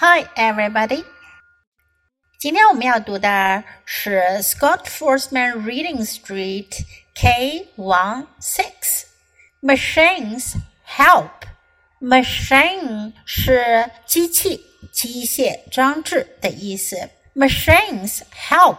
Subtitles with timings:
[0.00, 1.04] Hi, everybody.
[2.38, 6.80] 今天我们要读的是 Scott Foresman Reading Street
[7.14, 9.04] K one six.
[9.60, 10.54] Machines
[10.96, 11.28] help.
[12.00, 17.10] Machine 是机器、机械装置的意思。
[17.34, 18.78] Machines help.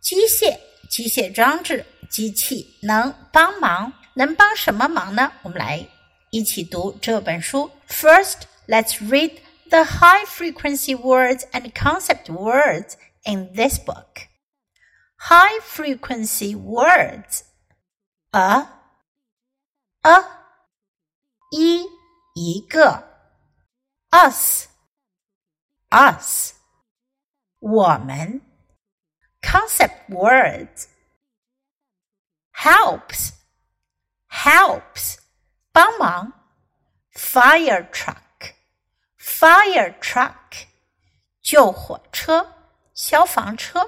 [0.00, 5.32] 机械、机械装置、机器能帮忙，能帮什么忙呢？
[5.42, 5.86] 我们来
[6.30, 7.70] 一起读这本书。
[7.86, 9.32] First, let's read
[9.69, 14.27] the high frequency words and concept words in this book.
[15.17, 17.43] High frequency words
[18.31, 18.67] a
[20.03, 20.23] a
[21.51, 21.85] 一
[22.35, 23.03] 一个
[24.11, 24.67] us
[25.89, 26.53] us
[27.59, 28.41] 我们
[29.41, 30.87] concept words
[32.51, 33.31] helps
[34.27, 35.17] helps
[35.71, 36.33] 帮忙
[37.13, 38.17] fire truck
[39.29, 40.67] fire truck
[41.41, 42.55] 救火车、
[42.93, 43.79] 消防车；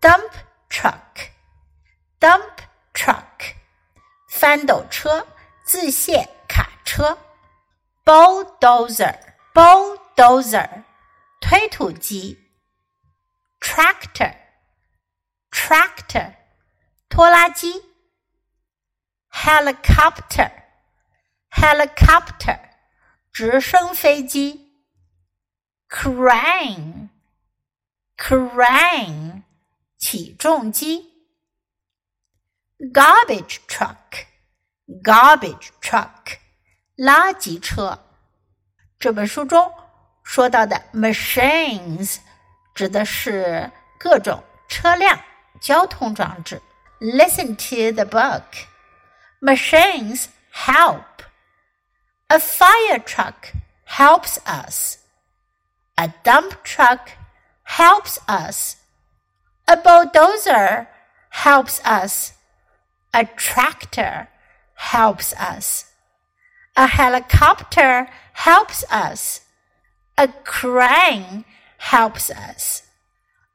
[0.00, 0.30] dump
[0.68, 1.30] truck
[2.18, 2.56] dump
[2.92, 3.54] truck
[4.28, 5.26] 翻斗车、
[5.64, 7.16] 自卸卡车；
[8.04, 9.18] bulldozer
[9.54, 10.84] bulldozer
[11.40, 12.36] 推土机；
[13.60, 14.34] tractor
[15.50, 16.34] tractor
[17.08, 17.82] 拖拉机；
[19.30, 20.50] helicopter
[21.50, 22.70] helicopter
[23.34, 24.72] 直升飞机，
[25.88, 27.08] crane
[28.16, 29.42] crane
[29.96, 31.12] 起重机，
[32.92, 34.26] garbage truck
[35.02, 36.38] garbage truck
[36.96, 37.98] 垃圾车。
[38.98, 39.72] 这本书中
[40.22, 42.18] 说到的 machines
[42.74, 45.18] 指的是各种车辆、
[45.60, 46.60] 交通装置。
[47.00, 48.44] Listen to the book.
[49.40, 51.13] Machines help.
[52.28, 53.52] A fire truck
[53.84, 54.98] helps us.
[55.98, 57.10] A dump truck
[57.64, 58.76] helps us.
[59.66, 60.88] A bulldozer
[61.30, 62.32] helps us.
[63.12, 64.28] A tractor
[64.74, 65.86] helps us.
[66.76, 69.42] A helicopter helps us.
[70.16, 71.44] A crane
[71.78, 72.82] helps us.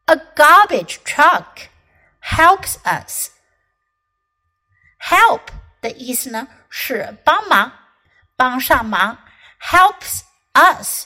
[0.07, 1.69] A garbage truck
[2.19, 3.31] helps us.
[4.97, 7.78] Help 的意思呢是帮忙。
[8.39, 9.17] 帮上忙，
[9.61, 10.21] helps
[10.53, 11.05] us，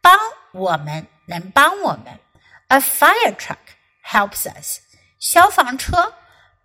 [0.00, 0.18] 帮
[0.52, 2.18] 我们，能帮我们。
[2.68, 3.58] A fire truck
[4.04, 4.80] helps us，
[5.18, 6.14] 消防车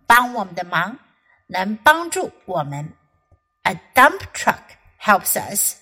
[0.06, 0.98] 帮我们的忙，
[1.48, 2.94] 能帮助我们。
[3.62, 4.62] A dump truck
[5.00, 5.76] helps us，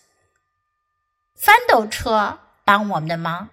[1.36, 3.50] 翻斗车帮我们的忙。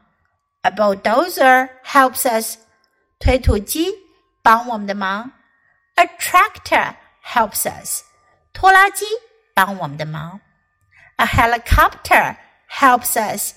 [0.62, 2.58] A bulldozer helps us，
[3.20, 3.92] 推土机
[4.42, 5.32] 帮我们的忙。
[5.96, 8.04] A tractor helps us，
[8.54, 9.06] 拖拉机
[9.54, 10.40] 帮我们的忙。
[11.18, 12.38] A helicopter
[12.70, 13.54] helps us.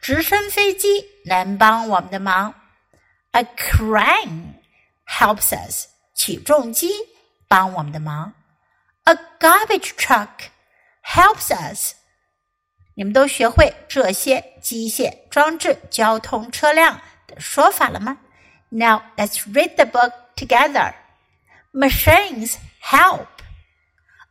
[0.00, 2.54] 直升飞机能帮我们的忙。
[3.32, 4.54] A crane
[5.06, 5.88] helps us.
[6.14, 6.90] 起重机
[7.48, 8.34] 帮我们的忙。
[9.04, 10.50] A garbage truck
[11.04, 11.94] helps us.
[12.94, 18.18] 你们都学会这些机械装置、交通车辆的说法了吗？
[18.70, 20.94] Now let's read the book together.
[21.72, 23.26] Machines help.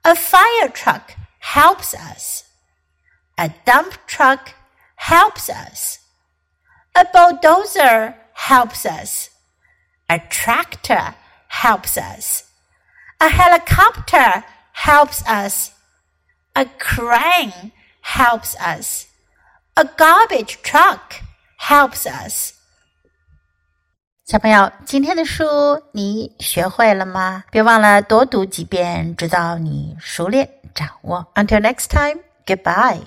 [0.04, 2.44] A fire truck helps us.
[3.36, 4.54] A dump truck
[4.96, 6.00] helps us.
[6.94, 9.30] A bulldozer helps us.
[10.08, 11.14] A tractor
[11.50, 12.44] helps us.
[13.20, 15.72] A helicopter helps us.
[16.54, 19.06] A crane helps us.
[19.76, 21.22] A garbage truck
[21.60, 22.54] helps us.
[24.26, 27.44] 小朋友，今天的书你学会了吗？
[27.52, 31.32] 别忘了多读几遍，直到你熟练掌握。
[31.36, 33.04] Until next time, goodbye.